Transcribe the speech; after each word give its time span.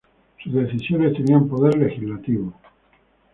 Sus 0.41 0.51
decisiones 0.53 1.13
tenían 1.13 1.47
poder 1.47 1.77
legislativo. 1.77 2.51